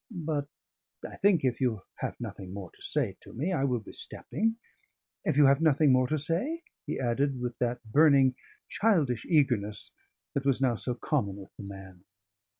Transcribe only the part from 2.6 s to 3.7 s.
to say to me I